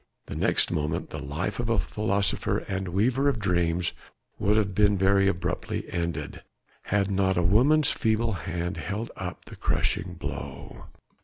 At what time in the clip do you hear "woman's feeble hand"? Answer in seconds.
7.43-8.77